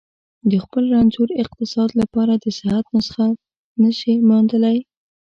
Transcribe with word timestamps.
د 0.49 0.51
خپل 0.63 0.83
رنځور 0.93 1.29
اقتصاد 1.43 1.89
لپاره 2.01 2.33
د 2.43 2.45
صحت 2.59 2.85
نسخه 2.95 3.27
نه 3.81 3.91
شي 3.99 4.13
موندلای. 4.29 4.77